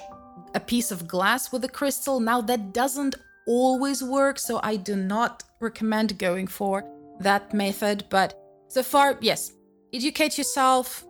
a 0.55 0.59
piece 0.59 0.91
of 0.91 1.07
glass 1.07 1.51
with 1.51 1.63
a 1.65 1.69
crystal. 1.69 2.21
Now, 2.21 2.39
that 2.41 2.73
doesn't 2.73 3.15
always 3.47 4.01
work, 4.01 4.39
so 4.39 4.61
I 4.63 4.77
do 4.77 4.95
not 4.95 5.43
recommend 5.59 6.17
going 6.17 6.47
for 6.47 6.85
that 7.19 7.53
method. 7.53 8.05
But 8.09 8.39
so 8.69 8.81
far, 8.81 9.17
yes, 9.19 9.51
educate 9.93 10.37
yourself, 10.37 11.05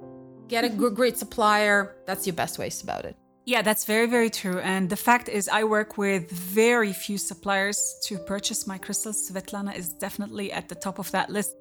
get 0.48 0.64
a 0.64 0.70
great 0.70 1.18
supplier. 1.18 1.98
That's 2.08 2.26
your 2.26 2.36
best 2.36 2.58
ways 2.58 2.82
about 2.82 3.06
it. 3.06 3.16
Yeah, 3.46 3.62
that's 3.62 3.86
very, 3.86 4.08
very 4.08 4.30
true. 4.30 4.60
And 4.60 4.90
the 4.90 4.98
fact 4.98 5.30
is, 5.30 5.48
I 5.48 5.64
work 5.64 5.98
with 5.98 6.30
very 6.32 6.94
few 6.94 7.18
suppliers 7.18 7.96
to 8.06 8.18
purchase 8.18 8.68
my 8.68 8.78
crystals. 8.78 9.30
Svetlana 9.30 9.76
is 9.76 9.90
definitely 9.90 10.52
at 10.52 10.68
the 10.68 10.76
top 10.76 11.00
of 11.00 11.12
that 11.12 11.30
list. 11.30 11.56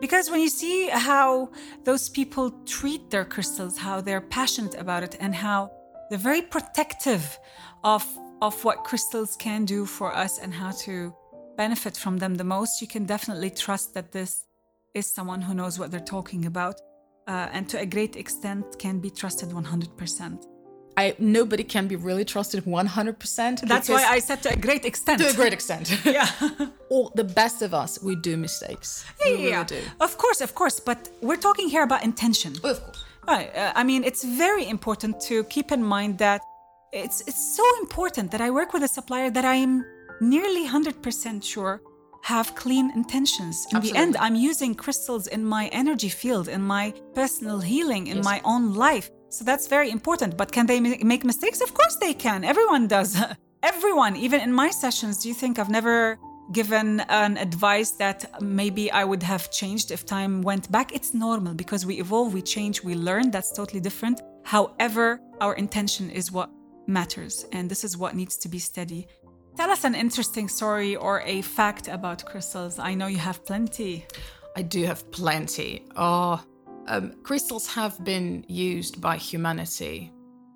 Because 0.00 0.30
when 0.30 0.40
you 0.40 0.48
see 0.48 0.88
how 0.88 1.50
those 1.84 2.08
people 2.08 2.50
treat 2.64 3.10
their 3.10 3.24
crystals, 3.24 3.76
how 3.76 4.00
they're 4.00 4.20
passionate 4.20 4.74
about 4.74 5.02
it, 5.02 5.16
and 5.20 5.34
how 5.34 5.70
they're 6.08 6.18
very 6.18 6.42
protective 6.42 7.38
of, 7.84 8.04
of 8.40 8.64
what 8.64 8.84
crystals 8.84 9.36
can 9.36 9.64
do 9.64 9.84
for 9.86 10.14
us 10.14 10.38
and 10.38 10.54
how 10.54 10.70
to 10.86 11.14
benefit 11.56 11.96
from 11.96 12.18
them 12.18 12.36
the 12.36 12.44
most, 12.44 12.80
you 12.80 12.86
can 12.86 13.04
definitely 13.04 13.50
trust 13.50 13.94
that 13.94 14.12
this 14.12 14.46
is 14.94 15.12
someone 15.12 15.42
who 15.42 15.54
knows 15.54 15.78
what 15.78 15.90
they're 15.90 16.00
talking 16.00 16.46
about 16.46 16.80
uh, 17.28 17.48
and 17.52 17.68
to 17.68 17.78
a 17.78 17.86
great 17.86 18.16
extent 18.16 18.78
can 18.78 18.98
be 19.00 19.10
trusted 19.10 19.50
100%. 19.50 20.57
I, 21.00 21.14
nobody 21.18 21.64
can 21.74 21.86
be 21.86 21.96
really 22.08 22.24
trusted 22.24 22.64
100%. 22.64 23.68
That's 23.72 23.88
why 23.88 24.04
I 24.16 24.18
said 24.28 24.42
to 24.44 24.48
a 24.52 24.56
great 24.66 24.84
extent. 24.84 25.20
To 25.20 25.28
a 25.28 25.36
great 25.40 25.52
extent. 25.52 25.86
yeah. 26.18 26.28
All 26.90 27.12
the 27.14 27.28
best 27.40 27.62
of 27.62 27.72
us, 27.82 27.90
we 28.02 28.14
do 28.16 28.36
mistakes. 28.36 28.88
Yeah, 29.24 29.32
we 29.32 29.38
yeah. 29.38 29.50
really 29.50 29.64
do. 29.76 29.80
Of 30.00 30.12
course, 30.18 30.40
of 30.40 30.54
course. 30.54 30.80
But 30.80 30.98
we're 31.28 31.42
talking 31.48 31.68
here 31.68 31.84
about 31.84 32.02
intention. 32.02 32.52
Oh, 32.64 32.70
Of 32.70 32.80
course. 32.84 33.04
Right. 33.26 33.50
Uh, 33.54 33.72
I 33.80 33.84
mean, 33.84 34.02
it's 34.04 34.24
very 34.24 34.66
important 34.76 35.20
to 35.28 35.44
keep 35.54 35.68
in 35.76 35.82
mind 35.96 36.18
that 36.18 36.40
it's 36.92 37.18
it's 37.30 37.56
so 37.58 37.64
important 37.84 38.30
that 38.32 38.40
I 38.40 38.50
work 38.50 38.70
with 38.72 38.82
a 38.82 38.92
supplier 38.98 39.30
that 39.36 39.44
I 39.44 39.56
am 39.66 39.84
nearly 40.20 40.64
100% 40.66 41.44
sure 41.52 41.74
have 42.22 42.54
clean 42.54 42.90
intentions. 43.00 43.56
In 43.70 43.76
Absolutely. 43.76 43.90
the 43.92 43.98
end, 44.04 44.16
I'm 44.24 44.34
using 44.50 44.74
crystals 44.74 45.26
in 45.26 45.44
my 45.44 45.64
energy 45.82 46.08
field, 46.08 46.48
in 46.48 46.62
my 46.62 46.84
personal 47.14 47.60
healing, 47.60 48.06
in 48.12 48.16
Yes. 48.16 48.24
my 48.32 48.40
own 48.52 48.64
life. 48.86 49.08
So 49.30 49.44
that's 49.44 49.66
very 49.66 49.90
important. 49.90 50.36
But 50.36 50.52
can 50.52 50.66
they 50.66 50.80
make 50.80 51.24
mistakes? 51.24 51.60
Of 51.60 51.74
course 51.74 51.96
they 51.96 52.14
can. 52.14 52.44
Everyone 52.44 52.86
does. 52.86 53.16
Everyone, 53.62 54.16
even 54.16 54.40
in 54.40 54.52
my 54.52 54.70
sessions, 54.70 55.18
do 55.22 55.28
you 55.28 55.34
think 55.34 55.58
I've 55.58 55.68
never 55.68 56.18
given 56.52 57.00
an 57.08 57.36
advice 57.36 57.90
that 57.92 58.40
maybe 58.40 58.90
I 58.90 59.04
would 59.04 59.22
have 59.22 59.50
changed 59.50 59.90
if 59.90 60.06
time 60.06 60.42
went 60.42 60.70
back? 60.70 60.94
It's 60.94 61.12
normal 61.12 61.54
because 61.54 61.84
we 61.84 61.98
evolve, 62.00 62.32
we 62.32 62.42
change, 62.42 62.82
we 62.82 62.94
learn. 62.94 63.30
That's 63.30 63.52
totally 63.52 63.80
different. 63.80 64.20
However, 64.44 65.20
our 65.40 65.54
intention 65.54 66.08
is 66.08 66.32
what 66.32 66.50
matters, 66.86 67.44
and 67.52 67.68
this 67.68 67.84
is 67.84 67.96
what 67.98 68.14
needs 68.14 68.36
to 68.38 68.48
be 68.48 68.58
steady. 68.58 69.08
Tell 69.56 69.70
us 69.70 69.84
an 69.84 69.96
interesting 69.96 70.48
story 70.48 70.94
or 70.94 71.20
a 71.22 71.42
fact 71.42 71.88
about 71.88 72.24
crystals. 72.24 72.78
I 72.78 72.94
know 72.94 73.08
you 73.08 73.18
have 73.18 73.44
plenty. 73.44 74.06
I 74.56 74.62
do 74.62 74.84
have 74.84 75.10
plenty. 75.10 75.84
Oh, 75.96 76.40
um, 76.88 77.14
crystals 77.22 77.66
have 77.68 78.02
been 78.04 78.44
used 78.48 79.00
by 79.00 79.16
humanity, 79.16 80.12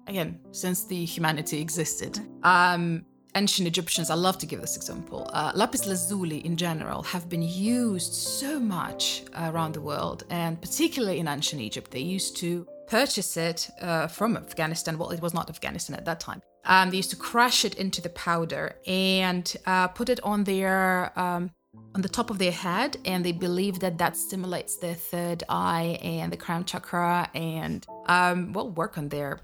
again, 0.07 0.41
since 0.51 0.85
the 0.85 1.05
humanity 1.05 1.61
existed. 1.61 2.19
Um, 2.43 3.05
ancient 3.35 3.69
Egyptians, 3.69 4.11
I 4.11 4.15
love 4.15 4.39
to 4.39 4.47
give 4.47 4.61
this 4.61 4.77
example. 4.77 5.31
Uh, 5.33 5.53
lapis 5.55 5.87
lazuli 5.87 6.39
in 6.39 6.57
general 6.57 7.03
have 7.03 7.29
been 7.29 7.43
used 7.43 8.15
so 8.15 8.59
much 8.59 9.25
around 9.37 9.75
the 9.75 9.81
world, 9.81 10.25
and 10.31 10.61
particularly 10.61 11.19
in 11.19 11.29
ancient 11.29 11.61
Egypt, 11.63 11.91
they 11.91 12.01
used 12.01 12.37
to 12.39 12.67
purchase 12.89 13.37
it 13.37 13.71
uh, 13.81 14.07
from 14.07 14.37
Afghanistan. 14.37 14.99
Well, 14.99 15.11
it 15.11 15.23
was 15.23 15.35
not 15.35 15.49
Afghanistan 15.49 15.97
at 15.97 16.05
that 16.07 16.21
time. 16.21 16.43
Um, 16.65 16.91
they 16.91 16.99
used 16.99 17.11
to 17.11 17.17
crush 17.17 17.65
it 17.65 17.75
into 17.75 18.01
the 18.01 18.11
powder 18.11 18.77
and 18.87 19.55
uh, 19.67 19.89
put 19.89 20.09
it 20.09 20.21
on 20.23 20.45
their 20.45 21.19
um, 21.19 21.51
on 21.95 22.03
the 22.03 22.09
top 22.09 22.31
of 22.31 22.39
their 22.39 22.53
head, 22.53 22.97
and 23.05 23.25
they 23.25 23.33
believe 23.33 23.81
that 23.81 23.99
that 23.99 24.17
stimulates 24.17 24.77
their 24.77 24.95
third 24.95 25.43
eye 25.49 25.99
and 26.03 26.33
the 26.33 26.37
crown 26.37 26.65
chakra, 26.65 27.29
and 27.35 27.87
um, 28.07 28.53
well, 28.53 28.71
work 28.71 28.99
on 28.99 29.09
their 29.09 29.41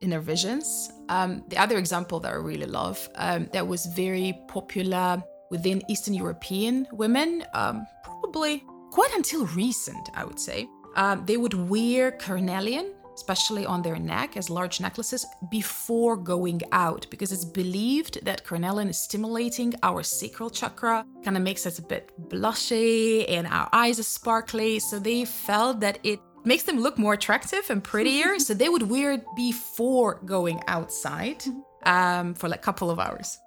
inner 0.00 0.20
visions. 0.20 0.90
Um, 1.08 1.44
the 1.48 1.58
other 1.58 1.78
example 1.78 2.20
that 2.20 2.32
I 2.32 2.36
really 2.36 2.66
love 2.66 3.08
um, 3.16 3.48
that 3.52 3.66
was 3.66 3.86
very 3.86 4.38
popular 4.48 5.22
within 5.50 5.82
Eastern 5.88 6.14
European 6.14 6.86
women, 6.92 7.44
um, 7.54 7.86
probably 8.02 8.64
quite 8.90 9.12
until 9.14 9.46
recent, 9.46 10.08
I 10.14 10.24
would 10.24 10.38
say. 10.38 10.68
Um, 10.96 11.24
they 11.26 11.36
would 11.36 11.54
wear 11.54 12.12
carnelian, 12.12 12.93
especially 13.14 13.64
on 13.66 13.82
their 13.82 13.98
neck, 13.98 14.36
as 14.36 14.50
large 14.50 14.80
necklaces 14.80 15.26
before 15.50 16.16
going 16.16 16.60
out 16.72 17.06
because 17.10 17.32
it's 17.32 17.44
believed 17.44 18.24
that 18.24 18.44
carnelian 18.44 18.88
is 18.88 18.98
stimulating 18.98 19.74
our 19.82 20.02
sacral 20.02 20.50
chakra, 20.50 21.04
kind 21.24 21.36
of 21.36 21.42
makes 21.42 21.66
us 21.66 21.78
a 21.78 21.82
bit 21.82 22.10
blushy 22.28 23.24
and 23.28 23.46
our 23.46 23.68
eyes 23.72 23.98
are 23.98 24.04
sparkly. 24.04 24.78
So 24.78 24.98
they 24.98 25.24
felt 25.24 25.80
that 25.80 25.98
it 26.02 26.20
makes 26.44 26.64
them 26.64 26.80
look 26.80 26.98
more 26.98 27.14
attractive 27.14 27.70
and 27.70 27.82
prettier. 27.82 28.38
so 28.46 28.54
they 28.54 28.68
would 28.68 28.88
wear 28.90 29.12
it 29.12 29.24
before 29.36 30.20
going 30.24 30.60
outside 30.66 31.42
um, 31.84 32.34
for 32.34 32.48
like 32.48 32.60
a 32.60 32.62
couple 32.62 32.90
of 32.90 32.98
hours. 32.98 33.38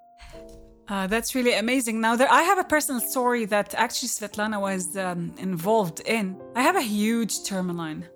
Uh, 0.89 1.05
that's 1.05 1.35
really 1.35 1.53
amazing. 1.53 1.99
Now, 1.99 2.15
there, 2.15 2.31
I 2.31 2.43
have 2.43 2.59
a 2.59 2.63
personal 2.63 3.01
story 3.01 3.43
that 3.45 3.75
actually 3.75 4.07
Svetlana 4.07 4.59
was 4.61 4.95
um, 4.95 5.33
involved 5.37 5.99
in. 6.05 6.41
I 6.55 6.61
have 6.61 6.77
a 6.77 6.81
huge 6.81 7.43
tourmaline, 7.43 8.07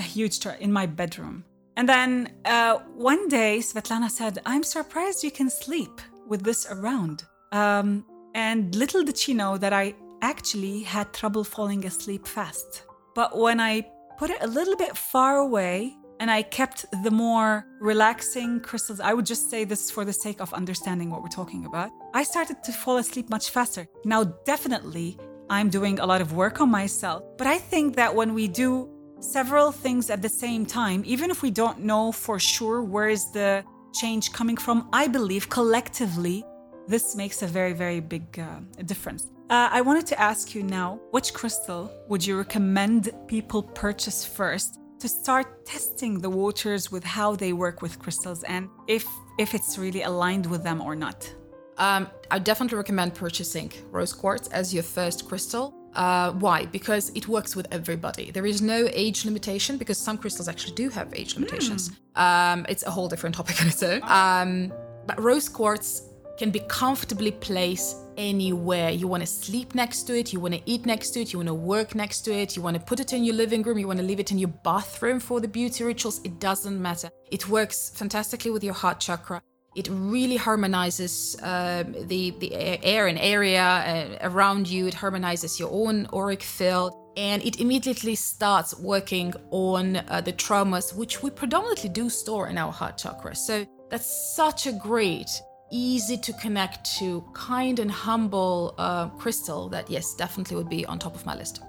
a 0.00 0.06
huge 0.16 0.40
tur- 0.42 0.60
in 0.66 0.72
my 0.80 0.86
bedroom. 1.00 1.36
And 1.76 1.88
then 1.88 2.10
uh, 2.44 2.74
one 3.12 3.22
day, 3.28 3.52
Svetlana 3.68 4.10
said, 4.10 4.34
I'm 4.52 4.64
surprised 4.76 5.24
you 5.28 5.34
can 5.40 5.48
sleep 5.64 5.94
with 6.30 6.42
this 6.48 6.60
around. 6.74 7.18
Um, 7.52 8.04
and 8.34 8.74
little 8.82 9.02
did 9.08 9.16
she 9.24 9.32
know 9.40 9.52
that 9.64 9.72
I 9.72 9.94
actually 10.32 10.76
had 10.94 11.06
trouble 11.20 11.44
falling 11.44 11.82
asleep 11.90 12.26
fast. 12.26 12.70
But 13.14 13.30
when 13.44 13.58
I 13.60 13.72
put 14.20 14.30
it 14.30 14.42
a 14.42 14.46
little 14.58 14.76
bit 14.76 14.94
far 15.12 15.32
away 15.38 15.74
and 16.20 16.30
I 16.30 16.42
kept 16.42 16.84
the 17.02 17.10
more 17.10 17.64
relaxing 17.80 18.60
crystals. 18.60 19.00
I 19.00 19.14
would 19.14 19.24
just 19.24 19.48
say 19.50 19.64
this 19.64 19.90
for 19.90 20.04
the 20.04 20.12
sake 20.12 20.40
of 20.42 20.52
understanding 20.52 21.08
what 21.10 21.22
we're 21.22 21.28
talking 21.40 21.64
about. 21.64 21.90
I 22.12 22.24
started 22.24 22.62
to 22.64 22.72
fall 22.72 22.98
asleep 22.98 23.30
much 23.30 23.48
faster. 23.48 23.88
Now, 24.04 24.24
definitely, 24.52 25.18
I'm 25.48 25.70
doing 25.70 25.98
a 25.98 26.06
lot 26.06 26.20
of 26.20 26.34
work 26.34 26.60
on 26.60 26.70
myself, 26.70 27.22
but 27.38 27.46
I 27.46 27.56
think 27.56 27.96
that 27.96 28.14
when 28.14 28.34
we 28.34 28.46
do 28.46 28.88
several 29.20 29.70
things 29.70 30.10
at 30.10 30.22
the 30.22 30.28
same 30.28 30.66
time, 30.66 31.02
even 31.06 31.30
if 31.30 31.42
we 31.42 31.50
don't 31.50 31.80
know 31.80 32.12
for 32.12 32.38
sure 32.38 32.82
where 32.82 33.08
is 33.08 33.30
the 33.32 33.64
change 33.92 34.32
coming 34.32 34.56
from, 34.56 34.88
I 34.92 35.08
believe 35.08 35.48
collectively 35.48 36.44
this 36.88 37.14
makes 37.14 37.42
a 37.42 37.46
very, 37.46 37.72
very 37.72 38.00
big 38.00 38.38
uh, 38.38 38.60
difference. 38.84 39.28
Uh, 39.48 39.68
I 39.70 39.80
wanted 39.80 40.06
to 40.06 40.20
ask 40.20 40.54
you 40.54 40.62
now 40.62 41.00
which 41.10 41.34
crystal 41.34 41.90
would 42.08 42.24
you 42.24 42.38
recommend 42.38 43.10
people 43.26 43.62
purchase 43.62 44.24
first 44.24 44.78
to 45.00 45.08
start 45.08 45.64
testing 45.64 46.18
the 46.20 46.30
waters 46.30 46.92
with 46.92 47.04
how 47.04 47.34
they 47.34 47.52
work 47.52 47.82
with 47.82 47.98
crystals 47.98 48.42
and 48.44 48.68
if, 48.86 49.06
if 49.38 49.54
it's 49.54 49.78
really 49.78 50.02
aligned 50.02 50.46
with 50.46 50.62
them 50.62 50.80
or 50.80 50.94
not? 50.94 51.32
Um, 51.78 52.08
I 52.30 52.38
definitely 52.38 52.76
recommend 52.76 53.14
purchasing 53.14 53.72
rose 53.90 54.12
quartz 54.12 54.48
as 54.48 54.74
your 54.74 54.82
first 54.82 55.26
crystal. 55.26 55.74
Uh, 55.94 56.32
why? 56.32 56.66
Because 56.66 57.10
it 57.10 57.26
works 57.28 57.56
with 57.56 57.66
everybody. 57.72 58.30
There 58.30 58.46
is 58.46 58.62
no 58.62 58.88
age 58.92 59.24
limitation 59.24 59.76
because 59.76 59.98
some 59.98 60.16
crystals 60.18 60.48
actually 60.48 60.74
do 60.74 60.88
have 60.88 61.12
age 61.14 61.34
limitations. 61.34 61.90
Um, 62.14 62.66
it's 62.68 62.84
a 62.84 62.90
whole 62.90 63.08
different 63.08 63.34
topic 63.34 63.60
on 63.60 63.68
its 63.68 63.82
own. 63.82 64.00
Um, 64.04 64.72
but 65.06 65.20
rose 65.20 65.48
quartz 65.48 66.02
can 66.38 66.50
be 66.50 66.60
comfortably 66.60 67.32
placed 67.32 67.96
anywhere. 68.16 68.90
You 68.90 69.06
want 69.08 69.22
to 69.22 69.26
sleep 69.26 69.74
next 69.74 70.04
to 70.04 70.18
it, 70.18 70.32
you 70.32 70.40
want 70.40 70.54
to 70.54 70.60
eat 70.64 70.86
next 70.86 71.10
to 71.10 71.20
it, 71.20 71.32
you 71.32 71.38
want 71.38 71.48
to 71.48 71.54
work 71.54 71.94
next 71.94 72.20
to 72.22 72.32
it, 72.32 72.56
you 72.56 72.62
want 72.62 72.78
to 72.78 72.82
put 72.82 73.00
it 73.00 73.12
in 73.12 73.24
your 73.24 73.34
living 73.34 73.62
room, 73.62 73.78
you 73.78 73.86
want 73.86 73.98
to 73.98 74.04
leave 74.04 74.20
it 74.20 74.30
in 74.30 74.38
your 74.38 74.48
bathroom 74.48 75.20
for 75.20 75.40
the 75.40 75.48
beauty 75.48 75.84
rituals. 75.84 76.20
It 76.24 76.38
doesn't 76.38 76.80
matter. 76.80 77.10
It 77.30 77.48
works 77.48 77.90
fantastically 77.90 78.50
with 78.50 78.64
your 78.64 78.74
heart 78.74 79.00
chakra. 79.00 79.42
It 79.76 79.88
really 79.90 80.36
harmonizes 80.36 81.36
um, 81.42 81.94
the 82.08 82.32
the 82.40 82.52
air 82.82 83.06
and 83.06 83.18
area 83.18 83.62
uh, 83.62 84.28
around 84.28 84.68
you. 84.68 84.86
It 84.86 84.94
harmonizes 84.94 85.60
your 85.60 85.70
own 85.70 86.08
auric 86.12 86.42
field, 86.42 86.92
and 87.16 87.42
it 87.44 87.60
immediately 87.60 88.16
starts 88.16 88.76
working 88.78 89.32
on 89.50 89.96
uh, 89.96 90.20
the 90.24 90.32
traumas 90.32 90.94
which 90.94 91.22
we 91.22 91.30
predominantly 91.30 91.88
do 91.88 92.10
store 92.10 92.48
in 92.48 92.58
our 92.58 92.72
heart 92.72 92.98
chakra. 92.98 93.36
So 93.36 93.64
that's 93.90 94.36
such 94.36 94.66
a 94.66 94.72
great 94.72 95.30
easy 95.70 96.16
to 96.16 96.32
connect 96.32 96.98
to, 96.98 97.24
kind 97.32 97.78
and 97.78 97.90
humble 97.90 98.74
uh, 98.78 99.08
crystal 99.10 99.68
that, 99.68 99.88
yes, 99.88 100.14
definitely 100.14 100.56
would 100.56 100.68
be 100.68 100.84
on 100.86 100.98
top 100.98 101.14
of 101.14 101.24
my 101.24 101.36
list. 101.36 101.62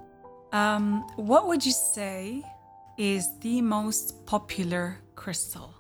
Um, 0.51 1.03
what 1.15 1.48
would 1.48 1.65
you 1.65 1.72
say 1.72 2.43
is 2.98 3.27
the 3.39 3.62
most 3.62 4.25
popular 4.25 4.98
crystal? 5.15 5.75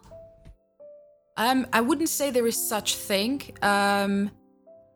Um, 1.41 1.65
I 1.73 1.81
wouldn't 1.81 2.09
say 2.09 2.29
there 2.29 2.45
is 2.45 2.55
such 2.55 2.97
thing. 2.97 3.41
Um, 3.63 4.29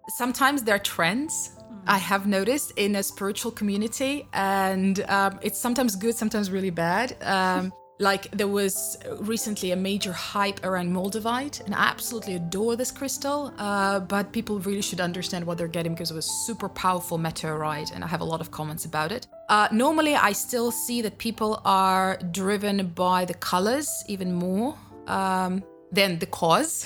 sometimes 0.10 0.62
there 0.62 0.76
are 0.76 0.86
trends. 0.96 1.34
I 1.88 1.98
have 1.98 2.28
noticed 2.28 2.70
in 2.76 2.96
a 2.98 3.02
spiritual 3.02 3.52
community, 3.52 4.28
and 4.32 5.04
um, 5.08 5.40
it's 5.42 5.60
sometimes 5.60 5.96
good, 5.96 6.16
sometimes 6.16 6.52
really 6.52 6.70
bad. 6.70 7.18
Um, 7.24 7.74
like 8.00 8.30
there 8.30 8.48
was 8.48 8.96
recently 9.22 9.72
a 9.72 9.76
major 9.76 10.14
hype 10.14 10.64
around 10.64 10.94
Moldavite, 10.94 11.66
and 11.66 11.74
I 11.74 11.86
absolutely 11.86 12.36
adore 12.36 12.76
this 12.76 12.92
crystal. 12.92 13.52
Uh, 13.58 14.02
but 14.02 14.32
people 14.32 14.60
really 14.60 14.84
should 14.84 15.02
understand 15.02 15.48
what 15.48 15.58
they're 15.58 15.76
getting 15.80 15.94
because 15.94 16.12
it 16.12 16.16
was 16.16 16.30
super 16.46 16.70
powerful 16.70 17.18
meteorite, 17.18 17.90
and 17.92 18.04
I 18.04 18.08
have 18.08 18.22
a 18.22 18.30
lot 18.34 18.40
of 18.40 18.52
comments 18.52 18.86
about 18.86 19.12
it. 19.12 19.26
Uh, 19.50 19.68
normally, 19.72 20.14
I 20.14 20.32
still 20.34 20.70
see 20.70 21.02
that 21.02 21.18
people 21.18 21.60
are 21.66 22.20
driven 22.32 22.90
by 22.90 23.26
the 23.26 23.34
colors 23.34 23.90
even 24.08 24.32
more 24.32 24.78
um, 25.08 25.64
than 25.96 26.20
the 26.20 26.26
cause. 26.28 26.86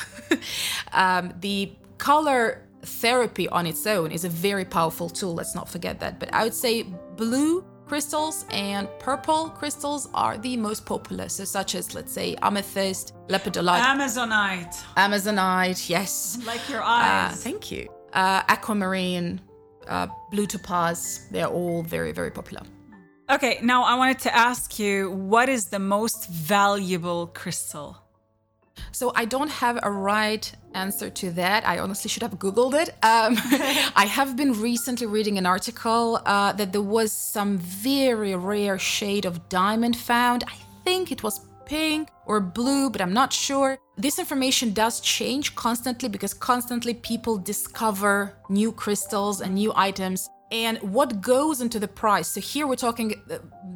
um, 0.93 1.33
the 1.41 1.71
color 1.97 2.61
therapy 2.83 3.47
on 3.49 3.65
its 3.65 3.85
own 3.85 4.11
is 4.11 4.23
a 4.23 4.29
very 4.29 4.65
powerful 4.65 5.09
tool. 5.09 5.33
Let's 5.33 5.55
not 5.55 5.67
forget 5.69 5.99
that. 5.99 6.19
But 6.19 6.33
I 6.33 6.43
would 6.45 6.53
say 6.53 6.83
blue 7.17 7.65
crystals 7.87 8.45
and 8.51 8.87
purple 8.99 9.49
crystals 9.49 10.07
are 10.13 10.37
the 10.37 10.55
most 10.57 10.85
popular. 10.85 11.27
So, 11.27 11.43
such 11.43 11.75
as, 11.75 11.95
let's 11.95 12.13
say, 12.13 12.35
amethyst, 12.41 13.13
lepidolite, 13.27 13.81
Amazonite, 13.81 14.75
amazonite, 14.95 15.89
yes. 15.89 16.37
like 16.45 16.61
your 16.69 16.83
Uh, 16.83 17.29
eyes. 17.31 17.43
thank 17.43 17.71
you. 17.71 17.89
Uh, 18.13 18.41
aquamarine, 18.47 19.41
uh, 19.87 20.07
blue 20.31 20.45
topaz, 20.45 21.27
they're 21.31 21.47
all 21.47 21.81
very, 21.83 22.11
very 22.11 22.31
popular. 22.31 22.63
Okay, 23.29 23.59
now 23.61 23.83
I 23.83 23.95
wanted 23.95 24.19
to 24.19 24.35
ask 24.35 24.79
you 24.79 25.11
what 25.11 25.49
is 25.49 25.65
the 25.69 25.79
most 25.79 26.29
valuable 26.29 27.27
crystal? 27.27 27.97
So 28.91 29.11
I 29.15 29.25
don't 29.25 29.49
have 29.49 29.79
a 29.83 29.91
right 29.91 30.51
answer 30.73 31.09
to 31.09 31.31
that. 31.31 31.67
I 31.67 31.79
honestly 31.79 32.09
should 32.09 32.23
have 32.23 32.37
Googled 32.39 32.73
it. 32.81 32.89
Um, 33.03 33.35
I 33.95 34.05
have 34.05 34.35
been 34.35 34.53
recently 34.53 35.07
reading 35.07 35.37
an 35.37 35.45
article 35.45 36.21
uh, 36.25 36.53
that 36.53 36.71
there 36.71 36.81
was 36.81 37.11
some 37.11 37.57
very 37.57 38.35
rare 38.35 38.77
shade 38.77 39.25
of 39.25 39.49
diamond 39.49 39.95
found. 39.95 40.43
I 40.47 40.55
think 40.83 41.11
it 41.11 41.23
was 41.23 41.41
pink 41.65 42.09
or 42.25 42.39
blue, 42.39 42.89
but 42.89 43.01
I'm 43.01 43.13
not 43.13 43.31
sure. 43.31 43.77
This 43.97 44.17
information 44.19 44.73
does 44.73 44.99
change 45.01 45.55
constantly 45.55 46.09
because 46.09 46.33
constantly 46.33 46.93
people 46.93 47.37
discover 47.37 48.33
new 48.49 48.71
crystals 48.71 49.41
and 49.41 49.55
new 49.55 49.71
items 49.75 50.29
and 50.51 50.79
what 50.79 51.21
goes 51.21 51.61
into 51.61 51.79
the 51.79 51.87
price. 51.87 52.27
So 52.27 52.41
here 52.41 52.65
we're 52.65 52.75
talking 52.75 53.13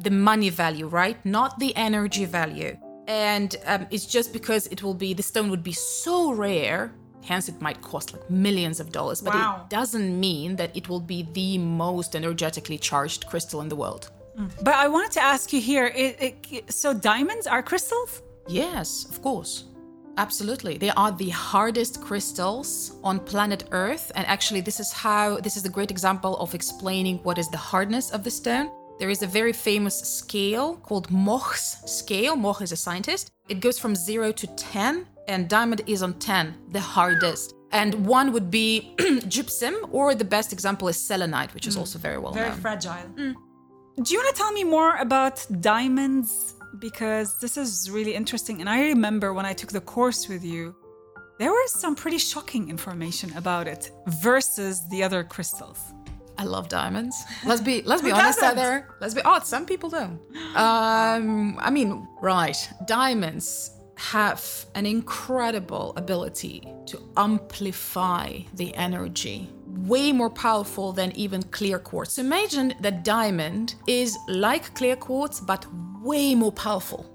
the 0.00 0.10
money 0.10 0.50
value, 0.50 0.86
right? 0.86 1.24
Not 1.24 1.58
the 1.58 1.74
energy 1.76 2.24
value. 2.24 2.76
And 3.06 3.56
um, 3.66 3.86
it's 3.90 4.06
just 4.06 4.32
because 4.32 4.66
it 4.68 4.82
will 4.82 4.94
be, 4.94 5.14
the 5.14 5.22
stone 5.22 5.50
would 5.50 5.62
be 5.62 5.72
so 5.72 6.32
rare, 6.32 6.92
hence 7.22 7.48
it 7.48 7.60
might 7.60 7.80
cost 7.82 8.12
like 8.12 8.28
millions 8.30 8.80
of 8.80 8.92
dollars, 8.92 9.20
but 9.20 9.34
Wow. 9.34 9.62
it 9.62 9.70
doesn't 9.70 10.18
mean 10.18 10.56
that 10.56 10.74
it 10.76 10.88
will 10.88 11.00
be 11.00 11.28
the 11.32 11.58
most 11.58 12.16
energetically 12.16 12.78
charged 12.78 13.26
crystal 13.26 13.60
in 13.60 13.68
the 13.68 13.76
world. 13.76 14.10
But 14.62 14.74
I 14.74 14.88
wanted 14.88 15.12
to 15.12 15.22
ask 15.22 15.52
you 15.52 15.60
here 15.60 15.86
it, 15.94 16.16
it, 16.50 16.72
so 16.72 16.92
diamonds 16.92 17.46
are 17.46 17.62
crystals? 17.62 18.22
Yes, 18.48 19.06
of 19.08 19.22
course. 19.22 19.64
Absolutely. 20.16 20.76
They 20.78 20.90
are 20.90 21.12
the 21.12 21.30
hardest 21.30 22.00
crystals 22.00 22.96
on 23.02 23.18
planet 23.20 23.64
Earth. 23.72 24.12
And 24.14 24.26
actually, 24.26 24.60
this 24.60 24.78
is 24.80 24.92
how, 24.92 25.38
this 25.38 25.56
is 25.56 25.64
a 25.64 25.68
great 25.68 25.90
example 25.90 26.36
of 26.38 26.54
explaining 26.54 27.18
what 27.18 27.38
is 27.38 27.48
the 27.48 27.56
hardness 27.56 28.10
of 28.10 28.22
the 28.22 28.30
stone. 28.30 28.70
There 28.98 29.10
is 29.10 29.22
a 29.22 29.26
very 29.26 29.52
famous 29.52 29.98
scale 30.00 30.76
called 30.76 31.08
Mohs's 31.08 31.90
scale. 31.90 32.36
Mohs 32.36 32.62
is 32.62 32.72
a 32.72 32.76
scientist. 32.76 33.30
It 33.48 33.60
goes 33.60 33.78
from 33.78 33.94
zero 33.94 34.32
to 34.32 34.46
10, 34.46 35.06
and 35.28 35.48
diamond 35.48 35.82
is 35.86 36.02
on 36.02 36.14
10, 36.14 36.54
the 36.70 36.80
hardest. 36.80 37.54
And 37.72 38.06
one 38.06 38.32
would 38.32 38.50
be 38.50 38.94
gypsum, 39.28 39.74
or 39.90 40.14
the 40.14 40.24
best 40.24 40.52
example 40.52 40.86
is 40.88 40.96
selenite, 40.96 41.52
which 41.54 41.66
is 41.66 41.76
mm. 41.76 41.80
also 41.80 41.98
very 41.98 42.18
well 42.18 42.32
Very 42.32 42.48
known. 42.48 42.60
Very 42.60 42.62
fragile. 42.62 43.10
Mm. 43.16 43.34
Do 44.02 44.12
you 44.12 44.18
want 44.20 44.34
to 44.34 44.40
tell 44.42 44.52
me 44.52 44.64
more 44.64 44.96
about 44.96 45.44
diamonds? 45.60 46.54
Because 46.78 47.38
this 47.40 47.56
is 47.56 47.90
really 47.90 48.14
interesting. 48.14 48.60
And 48.60 48.68
I 48.68 48.82
remember 48.88 49.32
when 49.32 49.46
I 49.46 49.52
took 49.52 49.70
the 49.70 49.80
course 49.80 50.28
with 50.28 50.44
you, 50.44 50.74
there 51.38 51.50
was 51.50 51.72
some 51.72 51.96
pretty 51.96 52.18
shocking 52.18 52.68
information 52.68 53.36
about 53.36 53.66
it 53.66 53.90
versus 54.06 54.88
the 54.90 55.02
other 55.02 55.24
crystals. 55.24 55.93
I 56.38 56.44
love 56.44 56.68
diamonds. 56.68 57.16
Let's 57.46 57.60
be 57.60 57.82
let's 57.82 58.02
be 58.02 58.10
honest 58.12 58.42
out 58.42 58.56
there. 58.56 58.88
Let's 59.00 59.14
be 59.14 59.22
oh, 59.24 59.40
some 59.42 59.66
people 59.66 59.90
don't. 59.90 60.20
Um, 60.56 61.58
I 61.60 61.70
mean, 61.70 62.08
right. 62.20 62.56
Diamonds 62.86 63.70
have 63.96 64.66
an 64.74 64.86
incredible 64.86 65.92
ability 65.96 66.66
to 66.86 66.98
amplify 67.16 68.38
the 68.54 68.74
energy. 68.74 69.48
Way 69.66 70.12
more 70.12 70.30
powerful 70.30 70.92
than 70.92 71.12
even 71.12 71.42
clear 71.44 71.78
quartz. 71.78 72.18
Imagine 72.18 72.74
that 72.80 73.04
diamond 73.04 73.76
is 73.86 74.18
like 74.28 74.74
clear 74.74 74.96
quartz, 74.96 75.40
but 75.40 75.66
way 76.02 76.34
more 76.34 76.52
powerful 76.52 77.10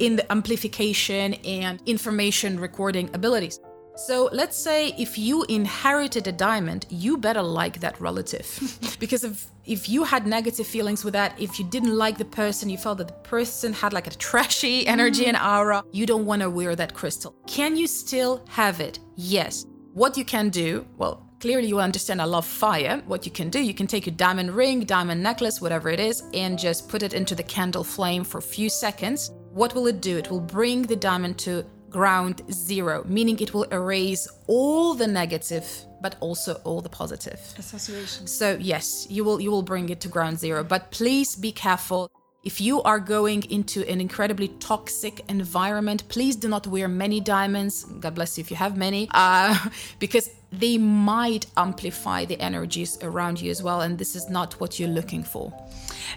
in 0.00 0.16
the 0.16 0.32
amplification 0.32 1.34
and 1.44 1.80
information 1.86 2.58
recording 2.58 3.08
abilities. 3.14 3.60
So 4.06 4.30
let's 4.32 4.56
say 4.56 4.94
if 4.98 5.18
you 5.18 5.44
inherited 5.50 6.26
a 6.26 6.32
diamond, 6.32 6.86
you 6.88 7.18
better 7.18 7.42
like 7.42 7.80
that 7.80 8.00
relative. 8.00 8.48
because 8.98 9.24
if 9.24 9.46
if 9.66 9.90
you 9.90 10.04
had 10.04 10.26
negative 10.26 10.66
feelings 10.66 11.04
with 11.04 11.12
that, 11.12 11.38
if 11.38 11.58
you 11.58 11.66
didn't 11.66 11.94
like 11.94 12.16
the 12.16 12.24
person, 12.24 12.70
you 12.70 12.78
felt 12.78 12.96
that 12.98 13.08
the 13.08 13.28
person 13.28 13.74
had 13.74 13.92
like 13.92 14.06
a 14.06 14.10
trashy 14.10 14.80
mm-hmm. 14.80 14.90
energy 14.90 15.26
and 15.26 15.36
aura, 15.36 15.84
you 15.92 16.06
don't 16.06 16.24
want 16.24 16.40
to 16.40 16.48
wear 16.48 16.74
that 16.76 16.94
crystal. 16.94 17.36
Can 17.46 17.76
you 17.76 17.86
still 17.86 18.42
have 18.48 18.80
it? 18.80 19.00
Yes. 19.16 19.66
What 19.92 20.16
you 20.16 20.24
can 20.24 20.48
do, 20.48 20.86
well, 20.96 21.28
clearly 21.38 21.68
you 21.68 21.78
understand 21.78 22.22
I 22.22 22.24
love 22.24 22.46
fire. 22.46 23.02
What 23.06 23.26
you 23.26 23.32
can 23.32 23.50
do, 23.50 23.60
you 23.60 23.74
can 23.74 23.86
take 23.86 24.06
your 24.06 24.14
diamond 24.14 24.52
ring, 24.52 24.80
diamond 24.80 25.22
necklace, 25.22 25.60
whatever 25.60 25.90
it 25.90 26.00
is, 26.00 26.22
and 26.32 26.58
just 26.58 26.88
put 26.88 27.02
it 27.02 27.12
into 27.12 27.34
the 27.34 27.42
candle 27.42 27.84
flame 27.84 28.24
for 28.24 28.38
a 28.38 28.42
few 28.56 28.70
seconds. 28.70 29.30
What 29.52 29.74
will 29.74 29.88
it 29.88 30.00
do? 30.00 30.16
It 30.16 30.30
will 30.30 30.40
bring 30.40 30.82
the 30.82 30.96
diamond 30.96 31.36
to 31.40 31.66
ground 31.90 32.42
zero, 32.50 33.04
meaning 33.06 33.38
it 33.40 33.52
will 33.52 33.64
erase 33.64 34.28
all 34.46 34.94
the 34.94 35.06
negative, 35.06 35.66
but 36.00 36.16
also 36.20 36.54
all 36.64 36.80
the 36.80 36.88
positive. 36.88 37.40
Association. 37.58 38.26
So 38.26 38.56
yes, 38.60 39.06
you 39.10 39.24
will 39.24 39.40
you 39.40 39.50
will 39.50 39.62
bring 39.62 39.88
it 39.88 40.00
to 40.02 40.08
ground 40.08 40.38
zero, 40.38 40.64
but 40.64 40.90
please 40.90 41.36
be 41.36 41.52
careful. 41.52 42.10
If 42.42 42.58
you 42.58 42.82
are 42.82 42.98
going 42.98 43.42
into 43.50 43.86
an 43.86 44.00
incredibly 44.00 44.48
toxic 44.48 45.20
environment, 45.28 46.08
please 46.08 46.36
do 46.36 46.48
not 46.48 46.66
wear 46.66 46.88
many 46.88 47.20
diamonds. 47.20 47.84
God 47.84 48.14
bless 48.14 48.38
you 48.38 48.42
if 48.42 48.50
you 48.50 48.56
have 48.56 48.78
many, 48.78 49.08
uh, 49.12 49.68
because 49.98 50.30
they 50.52 50.78
might 50.78 51.46
amplify 51.56 52.24
the 52.24 52.40
energies 52.40 52.98
around 53.02 53.40
you 53.40 53.50
as 53.50 53.62
well, 53.62 53.82
and 53.82 53.96
this 53.96 54.16
is 54.16 54.28
not 54.28 54.60
what 54.60 54.78
you're 54.78 54.88
looking 54.88 55.22
for. 55.22 55.52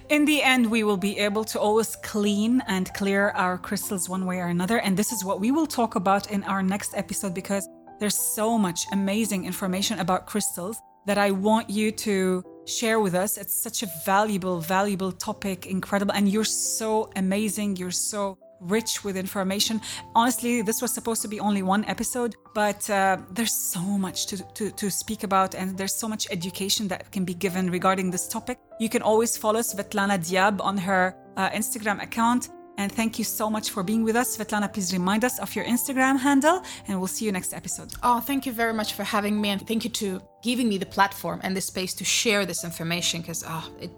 In 0.09 0.25
the 0.25 0.41
end, 0.41 0.69
we 0.69 0.83
will 0.83 0.97
be 0.97 1.19
able 1.19 1.43
to 1.45 1.59
always 1.59 1.95
clean 1.97 2.61
and 2.67 2.91
clear 2.93 3.29
our 3.29 3.57
crystals 3.57 4.09
one 4.09 4.25
way 4.25 4.39
or 4.39 4.47
another. 4.47 4.79
And 4.79 4.97
this 4.97 5.11
is 5.11 5.23
what 5.23 5.39
we 5.39 5.51
will 5.51 5.67
talk 5.67 5.95
about 5.95 6.31
in 6.31 6.43
our 6.45 6.63
next 6.63 6.93
episode 6.95 7.33
because 7.33 7.67
there's 7.99 8.17
so 8.17 8.57
much 8.57 8.85
amazing 8.91 9.45
information 9.45 9.99
about 9.99 10.25
crystals 10.25 10.81
that 11.05 11.17
I 11.17 11.31
want 11.31 11.69
you 11.69 11.91
to 11.91 12.43
share 12.65 12.99
with 12.99 13.13
us. 13.13 13.37
It's 13.37 13.61
such 13.61 13.83
a 13.83 13.87
valuable, 14.05 14.59
valuable 14.59 15.11
topic, 15.11 15.67
incredible. 15.67 16.13
And 16.13 16.29
you're 16.29 16.43
so 16.43 17.11
amazing. 17.15 17.75
You're 17.75 17.91
so 17.91 18.37
rich 18.63 19.03
with 19.03 19.17
information. 19.17 19.81
Honestly, 20.15 20.61
this 20.61 20.81
was 20.81 20.93
supposed 20.93 21.21
to 21.21 21.27
be 21.27 21.39
only 21.39 21.63
one 21.63 21.85
episode, 21.85 22.35
but 22.53 22.89
uh, 22.89 23.17
there's 23.31 23.53
so 23.53 23.81
much 23.81 24.27
to, 24.27 24.37
to, 24.53 24.71
to 24.71 24.89
speak 24.89 25.23
about, 25.23 25.55
and 25.55 25.77
there's 25.77 25.95
so 25.95 26.07
much 26.07 26.27
education 26.31 26.87
that 26.87 27.11
can 27.11 27.25
be 27.25 27.33
given 27.33 27.69
regarding 27.69 28.11
this 28.11 28.27
topic. 28.27 28.59
You 28.79 28.89
can 28.89 29.01
always 29.01 29.37
follow 29.37 29.59
Svetlana 29.59 30.17
Diab 30.19 30.61
on 30.61 30.77
her 30.77 31.15
uh, 31.37 31.49
Instagram 31.49 32.01
account. 32.01 32.49
And 32.75 32.91
thank 32.91 33.19
you 33.19 33.23
so 33.23 33.51
much 33.51 33.69
for 33.69 33.83
being 33.83 34.03
with 34.03 34.15
us. 34.15 34.35
Svetlana, 34.35 34.73
please 34.73 34.91
remind 34.93 35.23
us 35.23 35.37
of 35.37 35.55
your 35.55 35.63
Instagram 35.65 36.17
handle, 36.17 36.63
and 36.87 36.97
we'll 36.97 37.05
see 37.07 37.25
you 37.25 37.31
next 37.31 37.53
episode. 37.53 37.93
Oh, 38.01 38.19
thank 38.19 38.47
you 38.47 38.51
very 38.51 38.73
much 38.73 38.93
for 38.93 39.03
having 39.03 39.39
me, 39.39 39.49
and 39.49 39.67
thank 39.67 39.83
you 39.83 39.91
to 39.91 40.19
giving 40.41 40.69
me 40.69 40.79
the 40.79 40.87
platform 40.87 41.39
and 41.43 41.55
the 41.55 41.61
space 41.61 41.93
to 41.93 42.03
share 42.03 42.47
this 42.47 42.63
information 42.63 43.21
because 43.21 43.43
oh, 43.47 43.71
it 43.79 43.91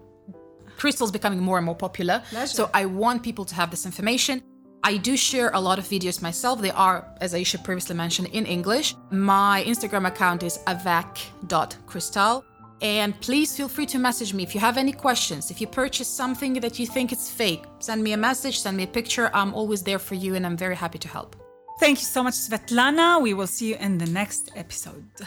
crystal's 0.77 1.11
becoming 1.11 1.39
more 1.39 1.57
and 1.57 1.65
more 1.65 1.75
popular. 1.75 2.21
Pleasure. 2.29 2.53
So 2.53 2.69
I 2.73 2.85
want 2.85 3.23
people 3.23 3.45
to 3.45 3.55
have 3.55 3.71
this 3.71 3.85
information. 3.85 4.43
I 4.87 4.97
do 4.97 5.17
share 5.17 5.49
a 5.55 5.59
lot 5.59 5.79
of 5.79 5.85
videos 5.85 6.21
myself. 6.21 6.61
They 6.61 6.69
are, 6.69 7.07
as 7.19 7.33
Aisha 7.33 7.63
previously 7.63 7.95
mentioned, 7.95 8.27
in 8.33 8.45
English. 8.45 8.93
My 9.09 9.63
Instagram 9.65 10.05
account 10.05 10.43
is 10.43 10.59
avec.crystal. 10.67 12.45
And 12.83 13.19
please 13.19 13.57
feel 13.57 13.67
free 13.67 13.87
to 13.87 13.97
message 13.97 14.31
me 14.35 14.43
if 14.43 14.53
you 14.53 14.61
have 14.61 14.77
any 14.77 14.91
questions. 14.91 15.49
If 15.49 15.59
you 15.59 15.65
purchase 15.65 16.07
something 16.07 16.53
that 16.59 16.77
you 16.77 16.85
think 16.85 17.11
is 17.11 17.31
fake, 17.31 17.63
send 17.79 18.03
me 18.03 18.11
a 18.13 18.17
message, 18.17 18.59
send 18.59 18.77
me 18.77 18.83
a 18.83 18.87
picture. 18.99 19.31
I'm 19.33 19.55
always 19.55 19.81
there 19.81 19.97
for 19.97 20.13
you 20.13 20.35
and 20.35 20.45
I'm 20.45 20.55
very 20.55 20.75
happy 20.75 20.99
to 20.99 21.07
help. 21.07 21.35
Thank 21.79 21.97
you 22.01 22.05
so 22.05 22.21
much, 22.21 22.35
Svetlana. 22.35 23.19
We 23.23 23.33
will 23.33 23.47
see 23.47 23.69
you 23.69 23.77
in 23.77 23.97
the 23.97 24.05
next 24.05 24.51
episode. 24.55 25.25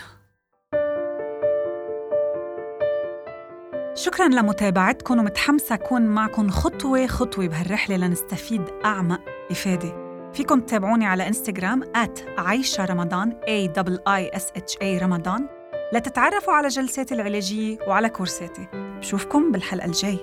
شكرا 3.94 4.28
لمتابعتكم 4.28 5.18
ومتحمسة 5.18 5.74
أكون 5.74 6.02
معكم 6.02 6.50
خطوة 6.50 7.06
خطوة 7.06 7.46
بهالرحلة 7.46 7.96
لنستفيد 7.96 8.62
أعمق 8.84 9.37
إفادة. 9.50 10.08
فيكم 10.32 10.60
تتابعوني 10.60 11.06
على 11.06 11.28
إنستغرام 11.28 11.84
at 11.84 12.38
عايشة 12.38 12.84
رمضان 12.84 13.32
A 13.32 13.68
I 14.08 14.38
S 14.38 14.44
H 14.58 14.78
A 14.82 15.02
رمضان. 15.02 15.48
لتتعرفوا 15.92 16.52
على 16.52 16.68
جلساتي 16.68 17.14
العلاجية 17.14 17.78
وعلى 17.86 18.08
كورساتي. 18.08 18.68
بشوفكم 18.72 19.52
بالحلقة 19.52 19.86
الجاي 19.86 20.18